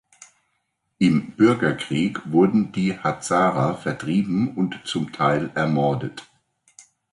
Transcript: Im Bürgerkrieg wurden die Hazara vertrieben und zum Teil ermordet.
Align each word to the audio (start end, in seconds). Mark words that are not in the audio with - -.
Im 0.97 1.33
Bürgerkrieg 1.33 2.21
wurden 2.31 2.71
die 2.71 2.97
Hazara 2.97 3.75
vertrieben 3.75 4.55
und 4.55 4.81
zum 4.83 5.11
Teil 5.11 5.51
ermordet. 5.53 6.27